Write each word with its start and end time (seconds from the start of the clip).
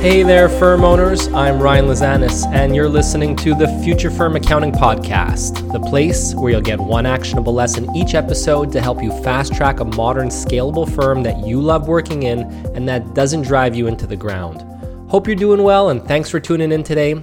Hey 0.00 0.22
there, 0.22 0.48
firm 0.48 0.82
owners. 0.82 1.28
I'm 1.28 1.60
Ryan 1.60 1.84
Lazanis, 1.84 2.50
and 2.54 2.74
you're 2.74 2.88
listening 2.88 3.36
to 3.36 3.54
the 3.54 3.68
Future 3.84 4.10
Firm 4.10 4.34
Accounting 4.34 4.72
Podcast, 4.72 5.70
the 5.74 5.78
place 5.78 6.34
where 6.34 6.52
you'll 6.52 6.62
get 6.62 6.80
one 6.80 7.04
actionable 7.04 7.52
lesson 7.52 7.94
each 7.94 8.14
episode 8.14 8.72
to 8.72 8.80
help 8.80 9.02
you 9.02 9.10
fast 9.22 9.52
track 9.52 9.80
a 9.80 9.84
modern, 9.84 10.28
scalable 10.28 10.90
firm 10.90 11.22
that 11.24 11.46
you 11.46 11.60
love 11.60 11.86
working 11.86 12.22
in 12.22 12.44
and 12.74 12.88
that 12.88 13.12
doesn't 13.12 13.42
drive 13.42 13.74
you 13.74 13.88
into 13.88 14.06
the 14.06 14.16
ground. 14.16 14.62
Hope 15.10 15.26
you're 15.26 15.36
doing 15.36 15.62
well, 15.62 15.90
and 15.90 16.02
thanks 16.02 16.30
for 16.30 16.40
tuning 16.40 16.72
in 16.72 16.82
today. 16.82 17.22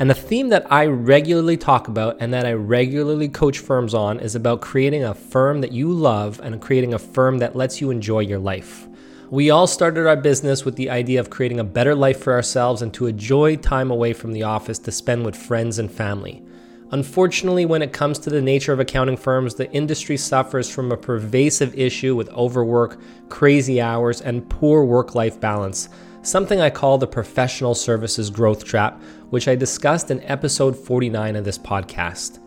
And 0.00 0.10
the 0.10 0.14
theme 0.14 0.48
that 0.48 0.66
I 0.70 0.86
regularly 0.86 1.56
talk 1.56 1.86
about 1.86 2.16
and 2.18 2.34
that 2.34 2.44
I 2.44 2.54
regularly 2.54 3.28
coach 3.28 3.60
firms 3.60 3.94
on 3.94 4.18
is 4.18 4.34
about 4.34 4.60
creating 4.60 5.04
a 5.04 5.14
firm 5.14 5.60
that 5.60 5.70
you 5.70 5.92
love 5.92 6.40
and 6.40 6.60
creating 6.60 6.92
a 6.92 6.98
firm 6.98 7.38
that 7.38 7.54
lets 7.54 7.80
you 7.80 7.92
enjoy 7.92 8.18
your 8.18 8.40
life. 8.40 8.88
We 9.28 9.50
all 9.50 9.66
started 9.66 10.06
our 10.06 10.16
business 10.16 10.64
with 10.64 10.76
the 10.76 10.88
idea 10.88 11.18
of 11.18 11.30
creating 11.30 11.58
a 11.58 11.64
better 11.64 11.96
life 11.96 12.20
for 12.20 12.32
ourselves 12.32 12.80
and 12.80 12.94
to 12.94 13.06
enjoy 13.06 13.56
time 13.56 13.90
away 13.90 14.12
from 14.12 14.32
the 14.32 14.44
office 14.44 14.78
to 14.80 14.92
spend 14.92 15.26
with 15.26 15.34
friends 15.34 15.80
and 15.80 15.90
family. 15.90 16.44
Unfortunately, 16.92 17.66
when 17.66 17.82
it 17.82 17.92
comes 17.92 18.20
to 18.20 18.30
the 18.30 18.40
nature 18.40 18.72
of 18.72 18.78
accounting 18.78 19.16
firms, 19.16 19.56
the 19.56 19.68
industry 19.72 20.16
suffers 20.16 20.70
from 20.70 20.92
a 20.92 20.96
pervasive 20.96 21.76
issue 21.76 22.14
with 22.14 22.28
overwork, 22.28 23.00
crazy 23.28 23.80
hours, 23.80 24.20
and 24.20 24.48
poor 24.48 24.84
work 24.84 25.16
life 25.16 25.40
balance, 25.40 25.88
something 26.22 26.60
I 26.60 26.70
call 26.70 26.96
the 26.96 27.08
professional 27.08 27.74
services 27.74 28.30
growth 28.30 28.64
trap, 28.64 29.02
which 29.30 29.48
I 29.48 29.56
discussed 29.56 30.12
in 30.12 30.22
episode 30.22 30.76
49 30.76 31.34
of 31.34 31.44
this 31.44 31.58
podcast. 31.58 32.38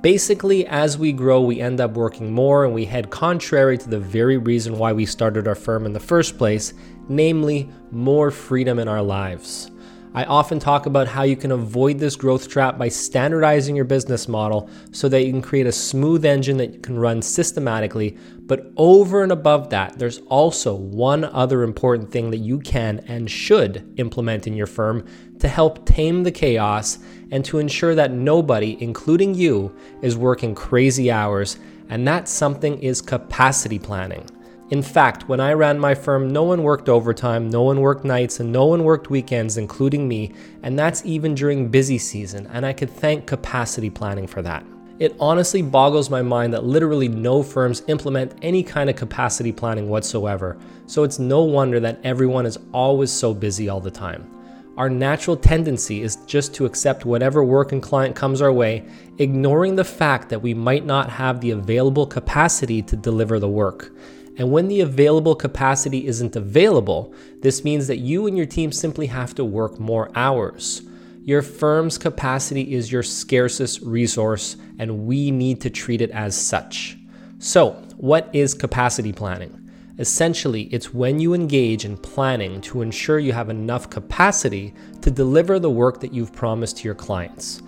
Basically, 0.00 0.64
as 0.66 0.96
we 0.96 1.12
grow, 1.12 1.40
we 1.40 1.60
end 1.60 1.80
up 1.80 1.92
working 1.92 2.32
more 2.32 2.64
and 2.64 2.72
we 2.72 2.84
head 2.84 3.10
contrary 3.10 3.76
to 3.78 3.88
the 3.88 3.98
very 3.98 4.36
reason 4.36 4.78
why 4.78 4.92
we 4.92 5.04
started 5.04 5.48
our 5.48 5.56
firm 5.56 5.86
in 5.86 5.92
the 5.92 5.98
first 5.98 6.38
place, 6.38 6.72
namely, 7.08 7.68
more 7.90 8.30
freedom 8.30 8.78
in 8.78 8.86
our 8.86 9.02
lives. 9.02 9.72
I 10.18 10.24
often 10.24 10.58
talk 10.58 10.86
about 10.86 11.06
how 11.06 11.22
you 11.22 11.36
can 11.36 11.52
avoid 11.52 12.00
this 12.00 12.16
growth 12.16 12.48
trap 12.48 12.76
by 12.76 12.88
standardizing 12.88 13.76
your 13.76 13.84
business 13.84 14.26
model 14.26 14.68
so 14.90 15.08
that 15.08 15.22
you 15.22 15.30
can 15.30 15.40
create 15.40 15.68
a 15.68 15.70
smooth 15.70 16.24
engine 16.24 16.56
that 16.56 16.74
you 16.74 16.80
can 16.80 16.98
run 16.98 17.22
systematically. 17.22 18.18
But 18.40 18.72
over 18.76 19.22
and 19.22 19.30
above 19.30 19.70
that, 19.70 19.96
there's 19.96 20.18
also 20.26 20.74
one 20.74 21.22
other 21.22 21.62
important 21.62 22.10
thing 22.10 22.32
that 22.32 22.38
you 22.38 22.58
can 22.58 22.98
and 23.06 23.30
should 23.30 23.94
implement 23.96 24.48
in 24.48 24.54
your 24.54 24.66
firm 24.66 25.06
to 25.38 25.46
help 25.46 25.86
tame 25.86 26.24
the 26.24 26.32
chaos 26.32 26.98
and 27.30 27.44
to 27.44 27.60
ensure 27.60 27.94
that 27.94 28.10
nobody, 28.10 28.76
including 28.82 29.36
you, 29.36 29.72
is 30.02 30.16
working 30.16 30.52
crazy 30.52 31.12
hours. 31.12 31.60
And 31.90 32.08
that 32.08 32.28
something 32.28 32.82
is 32.82 33.00
capacity 33.00 33.78
planning. 33.78 34.28
In 34.70 34.82
fact, 34.82 35.30
when 35.30 35.40
I 35.40 35.54
ran 35.54 35.78
my 35.78 35.94
firm, 35.94 36.30
no 36.30 36.42
one 36.42 36.62
worked 36.62 36.90
overtime, 36.90 37.48
no 37.48 37.62
one 37.62 37.80
worked 37.80 38.04
nights, 38.04 38.38
and 38.38 38.52
no 38.52 38.66
one 38.66 38.84
worked 38.84 39.08
weekends, 39.08 39.56
including 39.56 40.06
me, 40.06 40.34
and 40.62 40.78
that's 40.78 41.06
even 41.06 41.34
during 41.34 41.70
busy 41.70 41.96
season, 41.96 42.46
and 42.48 42.66
I 42.66 42.74
could 42.74 42.90
thank 42.90 43.26
capacity 43.26 43.88
planning 43.88 44.26
for 44.26 44.42
that. 44.42 44.66
It 44.98 45.16
honestly 45.18 45.62
boggles 45.62 46.10
my 46.10 46.20
mind 46.20 46.52
that 46.52 46.64
literally 46.64 47.08
no 47.08 47.42
firms 47.42 47.82
implement 47.86 48.34
any 48.42 48.62
kind 48.62 48.90
of 48.90 48.96
capacity 48.96 49.52
planning 49.52 49.88
whatsoever, 49.88 50.58
so 50.84 51.02
it's 51.02 51.18
no 51.18 51.44
wonder 51.44 51.80
that 51.80 52.00
everyone 52.04 52.44
is 52.44 52.58
always 52.74 53.10
so 53.10 53.32
busy 53.32 53.70
all 53.70 53.80
the 53.80 53.90
time. 53.90 54.30
Our 54.76 54.90
natural 54.90 55.36
tendency 55.36 56.02
is 56.02 56.16
just 56.26 56.54
to 56.56 56.66
accept 56.66 57.06
whatever 57.06 57.42
work 57.42 57.72
and 57.72 57.82
client 57.82 58.14
comes 58.14 58.42
our 58.42 58.52
way, 58.52 58.84
ignoring 59.16 59.76
the 59.76 59.84
fact 59.84 60.28
that 60.28 60.42
we 60.42 60.52
might 60.52 60.84
not 60.84 61.08
have 61.08 61.40
the 61.40 61.52
available 61.52 62.06
capacity 62.06 62.82
to 62.82 62.96
deliver 62.96 63.40
the 63.40 63.48
work. 63.48 63.92
And 64.38 64.52
when 64.52 64.68
the 64.68 64.80
available 64.80 65.34
capacity 65.34 66.06
isn't 66.06 66.36
available, 66.36 67.12
this 67.42 67.64
means 67.64 67.88
that 67.88 67.98
you 67.98 68.28
and 68.28 68.36
your 68.36 68.46
team 68.46 68.70
simply 68.70 69.06
have 69.06 69.34
to 69.34 69.44
work 69.44 69.80
more 69.80 70.10
hours. 70.14 70.82
Your 71.24 71.42
firm's 71.42 71.98
capacity 71.98 72.72
is 72.72 72.90
your 72.90 73.02
scarcest 73.02 73.82
resource, 73.82 74.56
and 74.78 75.06
we 75.06 75.32
need 75.32 75.60
to 75.62 75.70
treat 75.70 76.00
it 76.00 76.12
as 76.12 76.36
such. 76.36 76.96
So, 77.40 77.72
what 77.96 78.30
is 78.32 78.54
capacity 78.54 79.12
planning? 79.12 79.68
Essentially, 79.98 80.62
it's 80.72 80.94
when 80.94 81.18
you 81.18 81.34
engage 81.34 81.84
in 81.84 81.96
planning 81.96 82.60
to 82.60 82.82
ensure 82.82 83.18
you 83.18 83.32
have 83.32 83.50
enough 83.50 83.90
capacity 83.90 84.72
to 85.02 85.10
deliver 85.10 85.58
the 85.58 85.68
work 85.68 86.00
that 86.00 86.14
you've 86.14 86.32
promised 86.32 86.78
to 86.78 86.84
your 86.84 86.94
clients. 86.94 87.60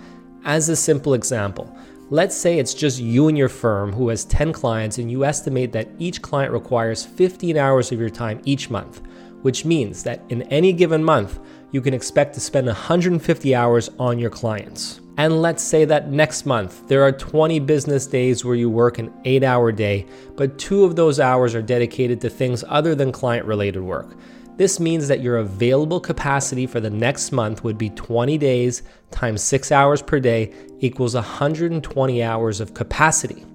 As 0.45 0.69
a 0.69 0.77
simple 0.77 1.15
example, 1.15 1.77
Let's 2.13 2.37
say 2.37 2.59
it's 2.59 2.75
just 2.75 2.99
you 2.99 3.29
and 3.29 3.39
your 3.39 3.49
firm 3.49 3.93
who 3.93 4.09
has 4.09 4.25
10 4.25 4.53
clients 4.53 4.99
and 4.99 5.09
you 5.09 5.25
estimate 5.25 5.71
that 5.71 5.89
each 6.01 6.21
client 6.21 6.53
requires 6.53 7.05
15 7.05 7.57
hours 7.57 7.93
of 7.93 8.01
your 8.01 8.11
time 8.11 8.41
each 8.45 8.69
month, 8.69 9.01
which 9.43 9.65
means 9.65 10.03
that 10.03 10.21
in 10.29 10.43
any 10.51 10.73
given 10.73 11.05
month, 11.05 11.39
you 11.71 11.81
can 11.81 11.95
expect 11.95 12.35
to 12.35 12.41
spend 12.41 12.67
150 12.67 13.55
hours 13.55 13.91
on 14.01 14.19
your 14.19 14.29
clients. 14.29 15.01
And 15.19 15.41
let's 15.41 15.63
say 15.63 15.85
that 15.85 16.11
next 16.11 16.47
month, 16.47 16.89
there 16.89 17.05
are 17.05 17.13
20 17.13 17.61
business 17.61 18.09
days 18.09 18.45
where 18.45 18.57
you 18.57 18.69
work 18.69 18.99
an 18.99 19.13
8 19.25 19.45
hour 19.45 19.71
day, 19.71 20.05
but 20.35 20.59
two 20.59 20.83
of 20.83 20.97
those 20.97 21.21
hours 21.21 21.55
are 21.55 21.63
dedicated 21.63 22.21
to 22.23 22.29
things 22.29 22.65
other 22.67 22.97
than 22.97 23.13
client 23.13 23.47
related 23.47 23.83
work. 23.83 24.17
This 24.61 24.79
means 24.79 25.09
that 25.09 25.23
your 25.23 25.39
available 25.39 26.01
capacity 26.01 26.67
for 26.67 26.81
the 26.81 26.91
next 26.91 27.33
month 27.33 27.65
would 27.65 27.79
be 27.79 27.89
20 27.89 28.37
days 28.37 28.83
times 29.11 29.43
6 29.43 29.73
hours 29.73 30.03
per 30.03 30.21
day 30.21 30.53
equals 30.81 31.15
120 31.15 32.23
hours 32.23 32.61
of 32.61 32.75
capacity. 32.75 33.47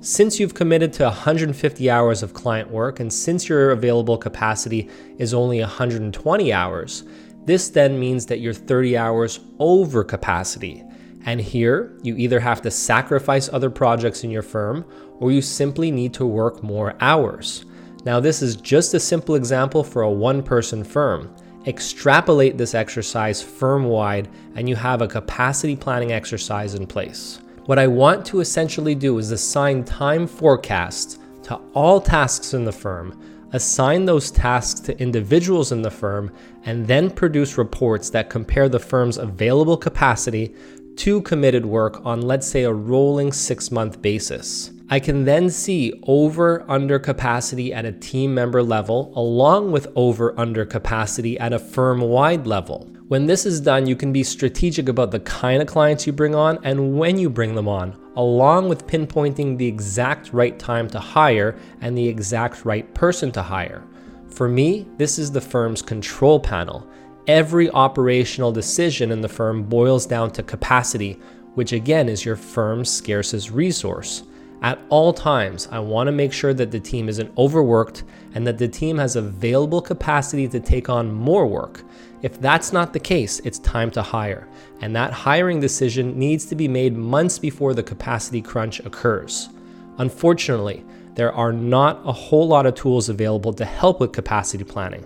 Since 0.00 0.40
you've 0.40 0.54
committed 0.54 0.94
to 0.94 1.02
150 1.02 1.90
hours 1.90 2.22
of 2.22 2.32
client 2.32 2.70
work 2.70 3.00
and 3.00 3.12
since 3.12 3.50
your 3.50 3.72
available 3.72 4.16
capacity 4.16 4.88
is 5.18 5.34
only 5.34 5.60
120 5.60 6.52
hours, 6.54 7.04
this 7.44 7.68
then 7.68 8.00
means 8.00 8.24
that 8.24 8.40
you're 8.40 8.54
30 8.54 8.96
hours 8.96 9.40
over 9.58 10.02
capacity. 10.04 10.82
And 11.26 11.38
here, 11.38 11.98
you 12.02 12.16
either 12.16 12.40
have 12.40 12.62
to 12.62 12.70
sacrifice 12.70 13.50
other 13.52 13.68
projects 13.68 14.24
in 14.24 14.30
your 14.30 14.40
firm 14.40 14.86
or 15.18 15.30
you 15.30 15.42
simply 15.42 15.90
need 15.90 16.14
to 16.14 16.24
work 16.24 16.62
more 16.62 16.94
hours. 16.98 17.66
Now, 18.06 18.20
this 18.20 18.40
is 18.40 18.54
just 18.54 18.94
a 18.94 19.00
simple 19.00 19.34
example 19.34 19.82
for 19.82 20.02
a 20.02 20.10
one 20.10 20.40
person 20.40 20.84
firm. 20.84 21.34
Extrapolate 21.66 22.56
this 22.56 22.72
exercise 22.72 23.42
firm 23.42 23.82
wide, 23.86 24.28
and 24.54 24.68
you 24.68 24.76
have 24.76 25.02
a 25.02 25.08
capacity 25.08 25.74
planning 25.74 26.12
exercise 26.12 26.76
in 26.76 26.86
place. 26.86 27.40
What 27.64 27.80
I 27.80 27.88
want 27.88 28.24
to 28.26 28.38
essentially 28.38 28.94
do 28.94 29.18
is 29.18 29.32
assign 29.32 29.82
time 29.82 30.28
forecasts 30.28 31.18
to 31.42 31.56
all 31.74 32.00
tasks 32.00 32.54
in 32.54 32.64
the 32.64 32.70
firm, 32.70 33.20
assign 33.52 34.04
those 34.04 34.30
tasks 34.30 34.78
to 34.82 34.96
individuals 35.02 35.72
in 35.72 35.82
the 35.82 35.90
firm, 35.90 36.32
and 36.64 36.86
then 36.86 37.10
produce 37.10 37.58
reports 37.58 38.08
that 38.10 38.30
compare 38.30 38.68
the 38.68 38.78
firm's 38.78 39.18
available 39.18 39.76
capacity 39.76 40.54
to 40.94 41.22
committed 41.22 41.66
work 41.66 42.06
on, 42.06 42.22
let's 42.22 42.46
say, 42.46 42.62
a 42.62 42.72
rolling 42.72 43.32
six 43.32 43.72
month 43.72 44.00
basis. 44.00 44.70
I 44.88 45.00
can 45.00 45.24
then 45.24 45.50
see 45.50 46.00
over 46.04 46.64
under 46.70 47.00
capacity 47.00 47.74
at 47.74 47.84
a 47.84 47.90
team 47.90 48.32
member 48.32 48.62
level, 48.62 49.12
along 49.16 49.72
with 49.72 49.88
over 49.96 50.38
under 50.38 50.64
capacity 50.64 51.36
at 51.40 51.52
a 51.52 51.58
firm 51.58 52.00
wide 52.00 52.46
level. 52.46 52.88
When 53.08 53.26
this 53.26 53.46
is 53.46 53.60
done, 53.60 53.86
you 53.86 53.96
can 53.96 54.12
be 54.12 54.22
strategic 54.22 54.88
about 54.88 55.10
the 55.10 55.18
kind 55.20 55.60
of 55.60 55.66
clients 55.66 56.06
you 56.06 56.12
bring 56.12 56.36
on 56.36 56.60
and 56.62 56.96
when 56.96 57.18
you 57.18 57.28
bring 57.28 57.56
them 57.56 57.66
on, 57.66 58.00
along 58.14 58.68
with 58.68 58.86
pinpointing 58.86 59.58
the 59.58 59.66
exact 59.66 60.32
right 60.32 60.56
time 60.56 60.88
to 60.90 61.00
hire 61.00 61.58
and 61.80 61.98
the 61.98 62.06
exact 62.06 62.64
right 62.64 62.92
person 62.94 63.32
to 63.32 63.42
hire. 63.42 63.82
For 64.28 64.48
me, 64.48 64.86
this 64.98 65.18
is 65.18 65.32
the 65.32 65.40
firm's 65.40 65.82
control 65.82 66.38
panel. 66.38 66.88
Every 67.26 67.68
operational 67.70 68.52
decision 68.52 69.10
in 69.10 69.20
the 69.20 69.28
firm 69.28 69.64
boils 69.64 70.06
down 70.06 70.30
to 70.32 70.44
capacity, 70.44 71.14
which 71.54 71.72
again 71.72 72.08
is 72.08 72.24
your 72.24 72.36
firm's 72.36 72.88
scarcest 72.88 73.50
resource. 73.50 74.22
At 74.62 74.78
all 74.88 75.12
times, 75.12 75.68
I 75.70 75.78
want 75.78 76.08
to 76.08 76.12
make 76.12 76.32
sure 76.32 76.54
that 76.54 76.70
the 76.70 76.80
team 76.80 77.08
isn't 77.08 77.36
overworked 77.36 78.04
and 78.34 78.46
that 78.46 78.58
the 78.58 78.68
team 78.68 78.98
has 78.98 79.16
available 79.16 79.82
capacity 79.82 80.48
to 80.48 80.60
take 80.60 80.88
on 80.88 81.12
more 81.12 81.46
work. 81.46 81.82
If 82.22 82.40
that's 82.40 82.72
not 82.72 82.92
the 82.92 83.00
case, 83.00 83.40
it's 83.40 83.58
time 83.58 83.90
to 83.92 84.02
hire, 84.02 84.48
and 84.80 84.96
that 84.96 85.12
hiring 85.12 85.60
decision 85.60 86.18
needs 86.18 86.46
to 86.46 86.54
be 86.54 86.68
made 86.68 86.96
months 86.96 87.38
before 87.38 87.74
the 87.74 87.82
capacity 87.82 88.40
crunch 88.40 88.80
occurs. 88.80 89.50
Unfortunately, 89.98 90.84
there 91.14 91.32
are 91.32 91.52
not 91.52 92.00
a 92.04 92.12
whole 92.12 92.48
lot 92.48 92.66
of 92.66 92.74
tools 92.74 93.08
available 93.08 93.52
to 93.52 93.64
help 93.64 94.00
with 94.00 94.12
capacity 94.12 94.64
planning. 94.64 95.04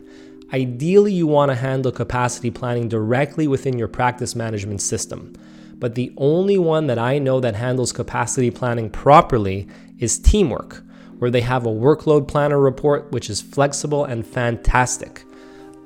Ideally, 0.53 1.13
you 1.13 1.27
want 1.27 1.51
to 1.51 1.57
handle 1.57 1.93
capacity 1.93 2.51
planning 2.51 2.89
directly 2.89 3.47
within 3.47 3.79
your 3.79 3.89
practice 3.89 4.35
management 4.35 4.81
system 4.81 5.35
but 5.81 5.95
the 5.95 6.13
only 6.17 6.59
one 6.59 6.87
that 6.87 6.99
I 6.99 7.19
know 7.19 7.41
that 7.41 7.57
handles 7.57 7.93
capacity 7.93 8.51
planning 8.51 8.91
properly 8.91 9.67
is 9.99 10.19
Teamwork, 10.19 10.85
where 11.19 11.31
they 11.31 11.41
have 11.41 11.67
a 11.67 11.71
workload 11.71 12.29
planner 12.29 12.61
report 12.61 13.11
which 13.11 13.29
is 13.29 13.41
flexible 13.41 14.05
and 14.05 14.25
fantastic. 14.27 15.25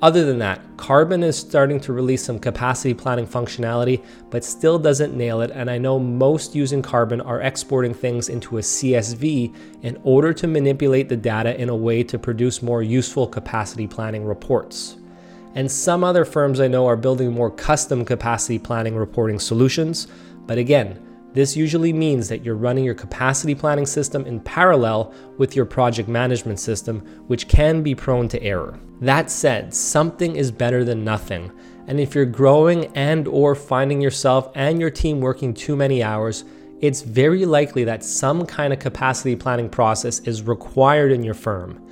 Other 0.01 0.25
than 0.25 0.39
that, 0.39 0.61
Karbon 0.75 1.23
is 1.23 1.37
starting 1.37 1.79
to 1.79 1.93
release 1.93 2.23
some 2.23 2.37
capacity 2.37 2.93
planning 2.93 3.25
functionality, 3.25 4.03
but 4.29 4.43
still 4.43 4.77
doesn't 4.77 5.15
nail 5.15 5.41
it. 5.41 5.51
And 5.51 5.71
I 5.71 5.77
know 5.77 5.97
most 5.97 6.53
using 6.53 6.83
Karbon 6.83 7.25
are 7.25 7.41
exporting 7.41 7.93
things 7.93 8.27
into 8.27 8.57
a 8.57 8.61
CSV 8.61 9.55
in 9.83 9.99
order 10.03 10.33
to 10.33 10.47
manipulate 10.47 11.07
the 11.07 11.15
data 11.15 11.59
in 11.59 11.69
a 11.69 11.75
way 11.75 12.03
to 12.03 12.19
produce 12.19 12.61
more 12.61 12.83
useful 12.83 13.25
capacity 13.25 13.87
planning 13.87 14.25
reports. 14.25 14.97
And 15.55 15.71
some 15.71 16.03
other 16.03 16.25
firms 16.25 16.59
I 16.59 16.67
know 16.67 16.85
are 16.85 16.97
building 16.97 17.33
more 17.33 17.49
custom 17.49 18.05
capacity 18.05 18.59
planning 18.59 18.95
reporting 18.95 19.39
solutions. 19.39 20.07
But 20.45 20.57
again, 20.57 21.01
this 21.33 21.57
usually 21.57 21.91
means 21.91 22.29
that 22.29 22.45
you're 22.45 22.55
running 22.55 22.85
your 22.85 22.93
capacity 22.93 23.55
planning 23.55 23.85
system 23.85 24.25
in 24.25 24.39
parallel 24.39 25.13
with 25.37 25.55
your 25.55 25.65
project 25.65 26.07
management 26.07 26.59
system, 26.59 26.99
which 27.27 27.47
can 27.47 27.83
be 27.83 27.95
prone 27.95 28.29
to 28.29 28.41
error. 28.41 28.79
That 29.01 29.29
said, 29.29 29.73
something 29.73 30.35
is 30.35 30.51
better 30.51 30.85
than 30.85 31.03
nothing. 31.03 31.51
And 31.87 31.99
if 31.99 32.15
you're 32.15 32.25
growing 32.25 32.85
and 32.95 33.27
or 33.27 33.53
finding 33.53 33.99
yourself 33.99 34.49
and 34.55 34.79
your 34.79 34.89
team 34.89 35.19
working 35.19 35.53
too 35.53 35.75
many 35.75 36.01
hours, 36.01 36.45
it's 36.79 37.01
very 37.01 37.45
likely 37.45 37.83
that 37.83 38.03
some 38.03 38.45
kind 38.45 38.71
of 38.71 38.79
capacity 38.79 39.35
planning 39.35 39.69
process 39.69 40.19
is 40.19 40.43
required 40.43 41.11
in 41.11 41.23
your 41.23 41.33
firm. 41.33 41.85